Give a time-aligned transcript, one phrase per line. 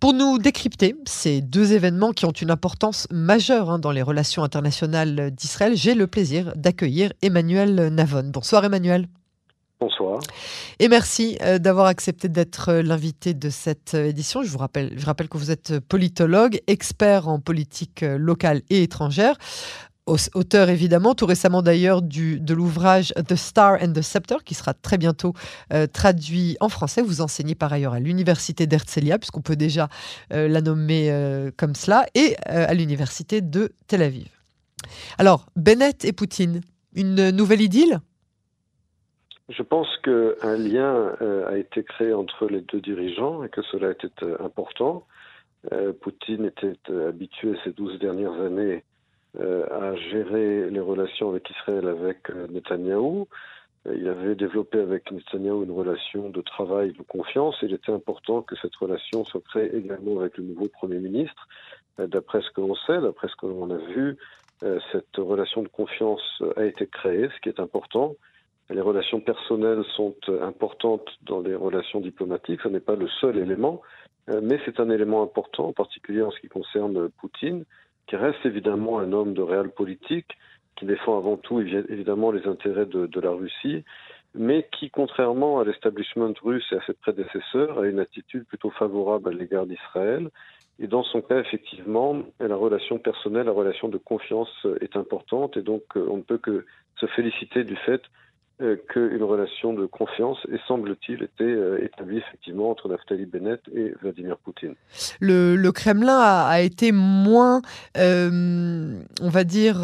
[0.00, 4.44] Pour nous décrypter ces deux événements qui ont une importance majeure hein, dans les relations
[4.44, 8.30] internationales d'Israël, j'ai le plaisir d'accueillir Emmanuel Navon.
[8.32, 9.08] Bonsoir Emmanuel.
[9.80, 10.20] Bonsoir.
[10.80, 14.42] Et merci euh, d'avoir accepté d'être euh, l'invité de cette euh, édition.
[14.42, 19.36] Je vous rappelle, je rappelle que vous êtes politologue, expert en politique locale et étrangère
[20.34, 24.98] auteur évidemment, tout récemment d'ailleurs de l'ouvrage The Star and the Scepter, qui sera très
[24.98, 25.32] bientôt
[25.92, 27.02] traduit en français.
[27.02, 29.88] Vous enseignez par ailleurs à l'université d'Herzliya, puisqu'on peut déjà
[30.30, 34.28] la nommer comme cela, et à l'université de Tel Aviv.
[35.18, 36.60] Alors, Bennett et Poutine,
[36.94, 38.00] une nouvelle idylle?
[39.48, 43.92] Je pense qu'un lien euh, a été créé entre les deux dirigeants et que cela
[43.92, 45.06] était euh, important.
[45.72, 48.84] Euh, Poutine était habitué ces douze dernières années
[49.38, 53.28] à gérer les relations avec Israël avec Netanyahou.
[53.86, 57.56] Il avait développé avec Netanyahou une relation de travail, de confiance.
[57.62, 61.46] Il était important que cette relation se crée également avec le nouveau Premier ministre.
[61.98, 64.16] D'après ce que l'on sait, d'après ce que l'on a vu,
[64.92, 68.16] cette relation de confiance a été créée, ce qui est important.
[68.70, 72.60] Les relations personnelles sont euh, importantes dans les relations diplomatiques.
[72.62, 73.80] Ce n'est pas le seul élément,
[74.28, 77.64] euh, mais c'est un élément important, en particulier en ce qui concerne Poutine,
[78.08, 80.36] qui reste évidemment un homme de réel politique,
[80.76, 83.84] qui défend avant tout évidemment les intérêts de, de la Russie,
[84.34, 89.28] mais qui, contrairement à l'establishment russe et à ses prédécesseurs, a une attitude plutôt favorable
[89.28, 90.30] à l'égard d'Israël.
[90.78, 95.62] Et dans son cas, effectivement, la relation personnelle, la relation de confiance est importante, et
[95.62, 96.64] donc euh, on ne peut que
[97.00, 98.02] se féliciter du fait
[98.88, 104.36] qu'une relation de confiance et semble-t-il été euh, établie effectivement entre Naftali Bennett et Vladimir
[104.38, 104.74] Poutine.
[105.20, 107.62] Le, Kremlin a, été moins,
[107.96, 109.82] euh, on va dire,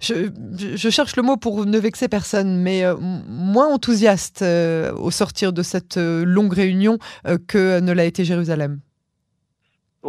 [0.00, 5.96] je, cherche le mot pour ne vexer personne, mais moins enthousiaste au sortir de cette
[5.98, 6.98] longue réunion
[7.46, 8.80] que ne l'a été Jérusalem.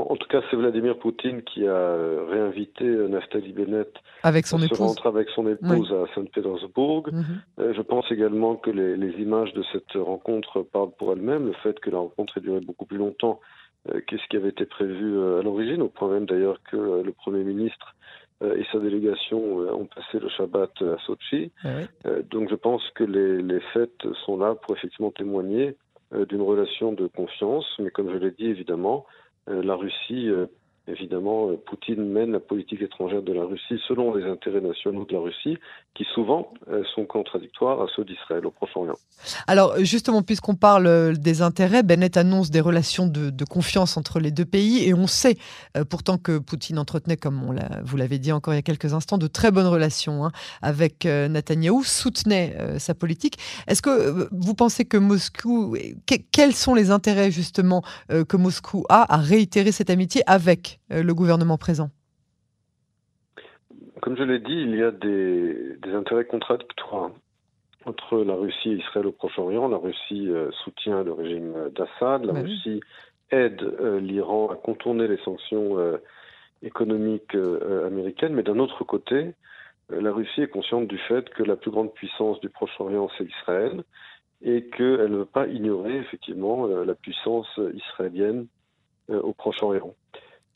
[0.07, 1.95] En tout cas, c'est Vladimir Poutine qui a
[2.29, 3.91] réinvité Naftali Bennett
[4.23, 4.77] avec son épouse.
[4.77, 7.09] Se rentre avec son épouse à Saint-Pétersbourg.
[7.11, 7.23] Mhm.
[7.59, 11.47] Euh, je pense également que les, les, images de cette rencontre parlent pour elles-mêmes.
[11.47, 13.39] Le fait que la rencontre ait duré beaucoup plus longtemps
[13.87, 16.75] euh, que ce qui avait été prévu euh, à l'origine, au point même d'ailleurs que
[16.75, 17.95] euh, le Premier ministre
[18.41, 21.51] et sa délégation ont passé le Shabbat à Sochi.
[21.61, 21.81] Ah
[22.31, 25.75] donc je pense que les, les fêtes sont là pour effectivement témoigner
[26.29, 27.65] d'une relation de confiance.
[27.79, 29.05] Mais comme je l'ai dit, évidemment,
[29.49, 30.29] la Russie
[30.89, 35.13] évidemment, euh, Poutine mène la politique étrangère de la Russie selon les intérêts nationaux de
[35.13, 35.57] la Russie,
[35.95, 38.97] qui souvent euh, sont contradictoires à ceux d'Israël au Proche-Orient.
[39.47, 44.31] Alors, justement, puisqu'on parle euh, des intérêts, Bennett annonce des relations de, confiance entre les
[44.31, 45.37] deux pays, et on sait
[45.89, 49.27] pourtant que Poutine entretenait, comme vous l'avez dit encore il y a quelques instants, de
[49.27, 53.37] très bonnes relations hein, avec Netanyahou, soutenait sa politique.
[53.67, 55.75] Est-ce que vous pensez que Moscou,
[56.31, 61.13] quels sont les intérêts justement que Moscou a à réitérer cette amitié avec euh, le
[61.13, 61.89] gouvernement présent
[64.01, 67.11] Comme je l'ai dit, il y a des, intérêts contradictoires
[67.85, 69.67] entre la Russie et Israël au Proche-Orient.
[69.67, 72.81] La Russie euh, soutient le régime d'Assad, la Russie
[73.31, 75.77] aide euh, l'Iran à contourner les sanctions
[76.61, 77.35] économiques
[77.85, 79.33] américaines, mais d'un autre côté,
[79.89, 83.83] la Russie est consciente du fait que la plus grande puissance du Proche-Orient, c'est Israël,
[84.41, 88.47] et qu'elle ne veut pas ignorer effectivement la puissance israélienne
[89.07, 89.93] au Proche-Orient.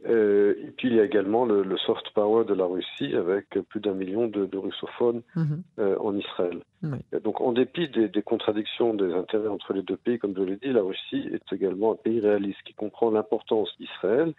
[0.06, 3.80] Euh, et puis il y a également le, soft power de la Russie avec plus
[3.80, 5.64] d'un million de, russophones mhm.
[5.80, 6.60] euh, en Israël.
[7.24, 10.72] Donc en dépit des, contradictions des intérêts entre les deux pays, comme je l'ai dit,
[10.72, 14.34] la Russie est également un pays réaliste qui comprend l'importance d'Israël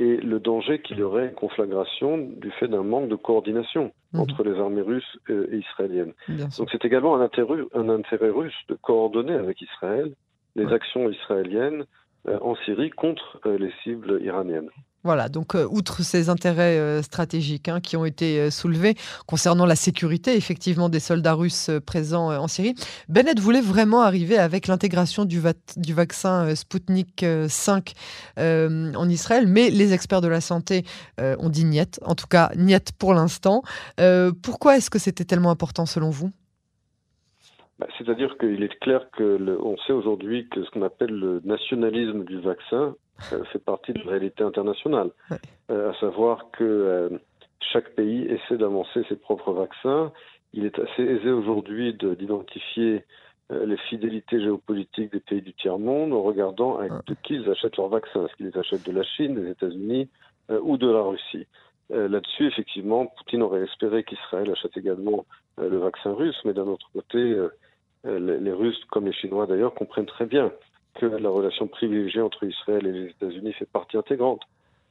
[0.00, 4.20] et le danger qu'il y aurait une conflagration du fait d'un manque de coordination mhm.
[4.20, 6.14] entre les armées russes et, israéliennes.
[6.58, 10.12] Donc c'est également un intérêt, un intérêt russe de coordonner avec Israël
[10.56, 11.84] les actions israéliennes
[12.28, 14.70] euh, en Syrie contre les cibles iraniennes.
[15.04, 18.94] Voilà, donc euh, outre ces intérêts euh, stratégiques hein, qui ont été euh, soulevés
[19.26, 22.74] concernant la sécurité effectivement des soldats russes présents en Syrie,
[23.10, 25.40] Bennett voulait vraiment arriver avec l'intégration du,
[25.92, 27.92] vaccin Sputnik 5
[28.38, 30.84] en Israël, mais les experts de la santé
[31.18, 33.62] ont dit niet, en tout cas niet pour l'instant.
[34.42, 36.30] pourquoi est-ce que c'était tellement important selon vous?
[37.78, 39.38] Bah, C'est-à-dire qu'il est clair que
[39.86, 44.42] sait aujourd'hui que ce qu'on appelle le nationalisme du vaccin fait partie de la réalité
[44.42, 45.10] internationale.
[45.70, 47.08] Euh, à savoir que euh,
[47.60, 50.12] chaque pays essaie d'avancer ses propres vaccins.
[50.52, 53.04] Il est assez aisé aujourd'hui d'identifier
[53.50, 58.24] les fidélités géopolitiques des pays du tiers-monde en regardant de qui ils achètent leurs vaccins.
[58.24, 60.08] Est-ce qu'ils les achètent de la Chine, des États-Unis
[60.62, 61.46] ou de la Russie?
[61.90, 65.26] Là-dessus, effectivement, Poutine aurait espéré qu'Israël achète également
[65.58, 67.36] le vaccin russe, mais d'un autre côté,
[68.04, 70.52] les, les, Russes, comme les Chinois d'ailleurs, comprennent très bien
[70.94, 74.42] que la relation privilégiée entre Israël et les États-Unis fait partie intégrante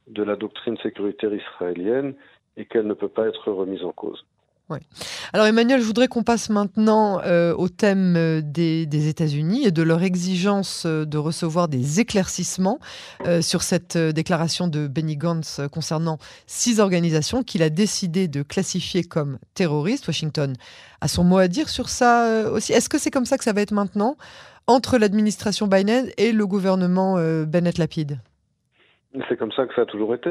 [0.08, 2.14] de la doctrine sécuritaire israélienne
[2.56, 4.24] et qu'elle ne peut pas être remise en cause.
[4.70, 4.80] Ouais.
[5.34, 9.82] Alors Emmanuel, je voudrais qu'on passe maintenant euh, au thème euh, des, États-Unis et de
[9.82, 12.78] leur exigence euh, de recevoir des éclaircissements
[13.42, 19.38] sur cette déclaration de Benny Gantz concernant six organisations qu'il a décidé de classifier comme
[19.54, 20.06] terroristes.
[20.06, 20.54] Washington
[21.00, 22.72] a son mot à dire sur ça aussi.
[22.72, 24.16] Est-ce que c'est comme ça que ça va être maintenant?
[24.66, 27.16] Entre l'administration Biden et le gouvernement
[27.46, 28.18] Bennett-Lapide
[29.28, 30.30] C'est comme ça que ça a toujours été.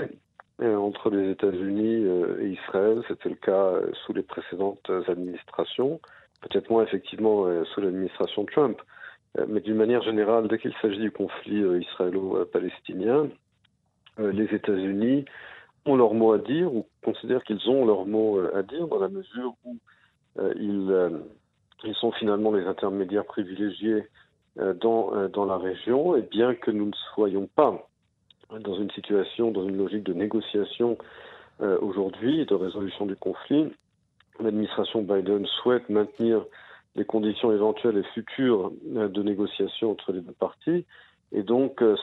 [0.61, 3.01] Euh, entre les États-Unis euh, et Israël.
[3.07, 5.99] C'était le cas euh, sous les précédentes administrations,
[6.41, 8.79] peut-être moins effectivement sous l'administration Trump.
[9.47, 13.29] Mais d'une manière générale, dès qu'il s'agit du conflit israélo-palestinien,
[14.19, 15.25] les États-Unis
[15.85, 19.07] ont leur mot à dire ou considèrent qu'ils ont leur mot à dire dans la
[19.07, 19.79] mesure où
[20.37, 21.23] ils,
[21.83, 24.07] ils sont finalement les intermédiaires privilégiés
[24.55, 27.87] dans, dans la région et bien que nous ne soyons pas
[28.59, 30.97] dans une situation, dans une logique de négociation
[31.61, 33.71] euh, aujourd'hui de résolution du conflit.
[34.39, 36.43] L'administration Biden souhaite maintenir
[36.95, 40.85] les conditions éventuelles et futures euh, de négociation entre les deux parties
[41.31, 41.95] et donc euh,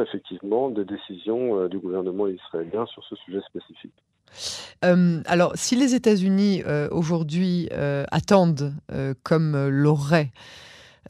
[0.00, 3.94] effectivement des décisions du gouvernement israélien sur ce sujet spécifique.
[4.82, 8.74] alors, si les États-Unis aujourd'hui attendent,
[9.22, 10.30] comme l'aurait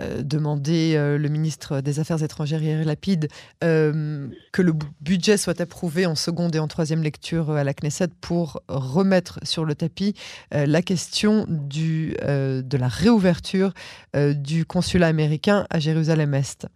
[0.01, 3.29] euh, demander euh, le ministre des Affaires étrangères Yair Lapide
[3.65, 8.09] euh, que le budget soit approuvé en seconde et en troisième lecture à la Knesset
[8.21, 10.15] pour remettre sur le tapis
[10.53, 13.73] la question du, de la réouverture
[14.15, 16.67] du consulat américain à Jérusalem-Est.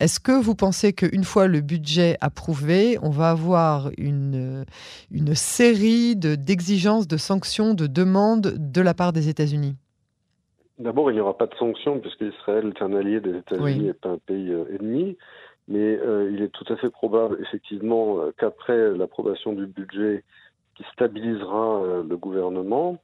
[0.00, 4.64] Est-ce que vous pensez qu'une fois le budget approuvé, on va avoir une,
[5.10, 9.76] une série d'exigences, de sanctions, de demandes de la part des États-Unis?
[10.78, 13.92] D'abord, il n'y aura pas de sanctions puisque Israël est un allié des États-Unis et
[13.94, 15.16] pas un pays euh, ennemi.
[15.68, 20.22] Mais euh, il est tout à fait probable, effectivement, euh, qu'après l'approbation du budget
[20.76, 22.98] qui stabilisera le gouvernement,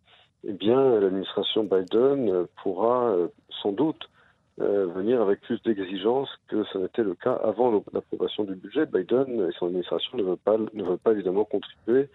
[0.47, 3.17] eh bien, l'administration Biden pourra
[3.63, 4.11] sans doute
[4.59, 8.85] venir avec plus d'exigences que ce n'était le cas avant l'approbation du budget.
[8.85, 12.11] Biden et son administration ne veulent pas, ne veulent pas évidemment contribuer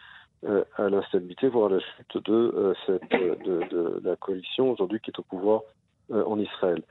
[0.45, 4.99] à l'instabilité, voire à la chute de, euh, cette, euh, de, de, la coalition aujourd'hui
[4.99, 5.61] qui est au pouvoir
[6.09, 6.83] en Israël.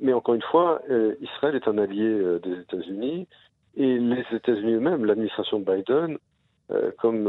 [0.00, 0.80] mais encore une fois,
[1.20, 3.28] Israël est un allié des États-Unis
[3.76, 6.16] et les États-Unis eux-mêmes, l'administration Biden,
[6.96, 7.24] comme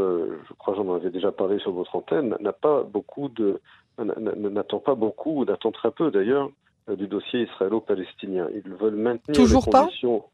[0.47, 3.59] je crois j'en avais déjà parlé sur votre antenne, n'a pas beaucoup de
[3.99, 6.49] n'attend pas beaucoup, n'attend très peu d'ailleurs
[6.87, 8.47] du dossier israélo-palestinien.
[8.53, 10.19] Ils veulent maintenir toujours les conditions.
[10.21, 10.29] Pas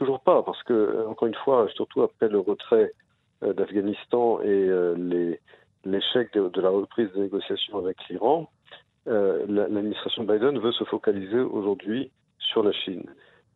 [0.00, 3.09] toujours pas, parce que encore une fois, surtout après le retrait euh,
[3.42, 5.34] d'Afghanistan et euh,
[5.84, 8.50] l'échec de, la reprise des négociations avec l'Iran,
[9.08, 13.04] euh, l'administration Biden veut se focaliser aujourd'hui sur la Chine.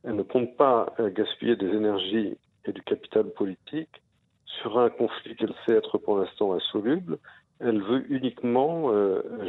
[0.05, 2.37] Elle ne compte pas gaspiller des énergies
[2.67, 4.03] et du capital politique
[4.45, 7.19] sur un conflit qu'elle sait être pour l'instant insoluble.
[7.61, 8.93] Elle veut uniquement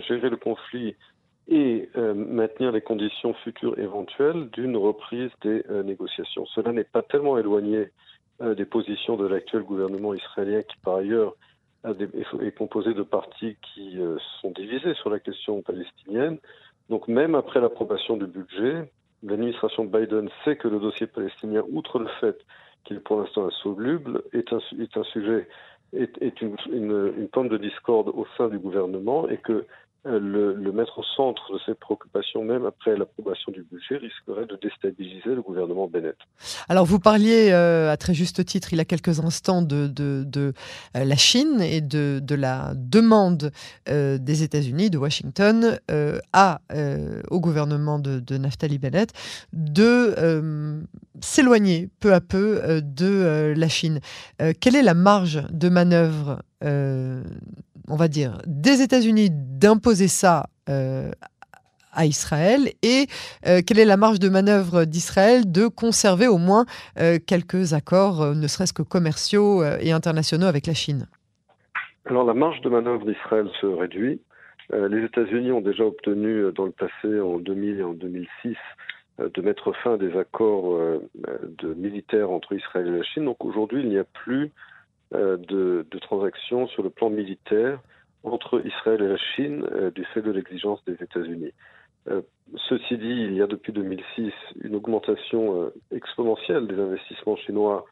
[0.08, 0.96] gérer le conflit
[1.50, 6.46] et maintenir les conditions futures éventuelles d'une reprise des négociations.
[6.48, 7.92] Cela n'est pas tellement éloigné euh,
[8.42, 11.36] des positions de l'actuel gouvernement israélien qui par ailleurs
[12.42, 16.38] est composé de partis qui euh, sont divisés sur la question palestinienne.
[16.90, 18.92] Donc même après l'approbation du budget,
[19.24, 22.38] l'administration Biden sait que le dossier palestinien, outre le fait
[22.84, 24.59] qu'il est pour l'instant insoluble, est un,
[25.04, 25.48] sujet,
[25.94, 29.66] est, une, une pomme de discorde au sein du gouvernement et que
[30.07, 34.59] euh, le, mettre au centre de ses préoccupations, même après l'approbation du budget, risquerait de
[34.62, 36.18] déstabiliser le gouvernement Bennett.
[36.69, 39.92] Alors, vous parliez euh, à très juste titre, il y a quelques instants, de,
[40.38, 40.52] euh,
[40.94, 43.52] la Chine et de, la demande
[43.88, 45.80] des États-Unis, de Washington,
[47.31, 49.12] au gouvernement de Naftali Bennett
[49.54, 50.83] de
[51.21, 54.02] s'éloigner peu à peu de la Chine.
[54.59, 56.42] quelle est la marge de manœuvre
[57.89, 61.11] on va dire, des États-Unis d'imposer ça euh,
[61.92, 63.06] à Israël et
[63.47, 66.65] euh, quelle est la marge de manœuvre d'Israël de conserver au moins
[66.99, 71.07] euh, quelques accords, ne serait-ce que commerciaux et internationaux avec la Chine?
[72.06, 74.19] Alors la marge de manœuvre d'Israël se réduit.
[74.71, 78.56] les États-Unis ont déjà obtenu dans le passé, en 2000 et en 2006,
[79.19, 80.77] de mettre fin à des accords
[81.77, 83.25] militaires entre Israël et la Chine.
[83.25, 84.51] Donc aujourd'hui, il n'y a plus
[85.14, 87.80] euh, de, transactions sur le plan militaire
[88.24, 91.54] entre Israël et la Chine euh, du fait de l'exigence des États-Unis.
[92.09, 92.21] Euh,
[92.68, 94.31] ceci dit, il y a depuis 2006
[94.62, 97.85] une augmentation exponentielle des investissements chinois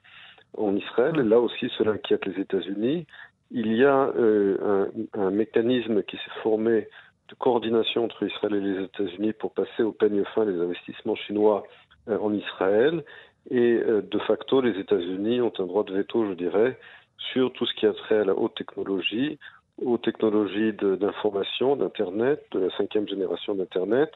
[0.58, 1.16] en Israël.
[1.16, 3.06] Là aussi, cela inquiète les États-Unis.
[3.52, 4.12] Il y a
[5.16, 6.88] un, mécanisme qui s'est formé
[7.30, 11.64] de coordination entre Israël et les États-Unis pour passer au peigne fin des investissements chinois
[12.08, 13.04] en Israël.
[13.50, 16.78] Et de facto, les États-Unis ont un droit de veto, je dirais,
[17.32, 19.40] sur tout ce qui a trait à la haute technologie,
[19.82, 24.12] aux technologies d'information, d'Internet, de la cinquième génération d'Internet,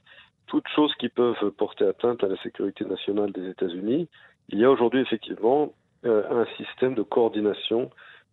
[0.48, 4.08] toutes choses qui peuvent porter atteinte à la sécurité nationale des États-Unis.
[4.50, 5.74] Il y a aujourd'hui effectivement
[6.06, 7.90] euh, un système de coordination,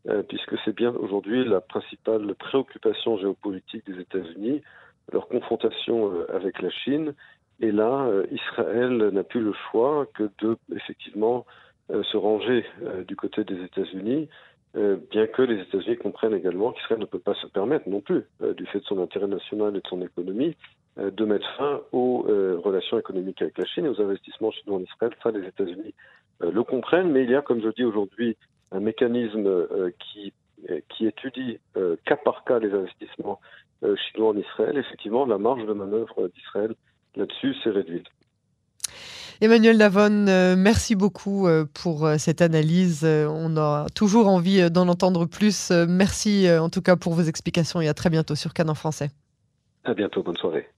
[0.09, 4.63] euh, puisque c'est bien aujourd'hui la principale préoccupation géopolitique des États-Unis,
[5.13, 7.15] leur confrontation euh, avec la Chine.
[7.61, 11.47] Et là, Israël n'a plus le choix que de effectivement
[11.89, 12.67] se ranger
[13.07, 14.29] du côté des États-Unis
[14.77, 18.25] euh, bien que les États-Unis comprennent également qu'Israël ne peut pas se permettre non plus,
[18.43, 20.57] euh, du fait de son intérêt national et de son économie,
[20.99, 22.25] euh, de mettre fin aux
[22.63, 25.13] relations économiques avec la Chine et aux investissements chinois en Israël.
[25.23, 25.95] Ça, les États-Unis
[26.41, 28.37] le comprennent, mais il y a, comme je dis aujourd'hui,
[28.73, 29.67] un mécanisme
[30.01, 30.33] qui,
[30.89, 31.59] qui étudie
[32.05, 33.41] cas par cas les investissements
[33.97, 34.77] chinois en Israël.
[34.77, 36.75] Effectivement, la marge de manœuvre d'Israël
[37.15, 38.09] là-dessus s'est réduite.
[39.45, 43.05] Emmanuel Lavonne, euh, merci beaucoup euh, pour euh, cette analyse.
[43.05, 45.71] On a toujours envie d'en entendre plus.
[45.71, 49.11] Merci en tout cas pour vos explications et à très bientôt sur Canon Français.
[49.85, 50.74] À bientôt, bonne soirée.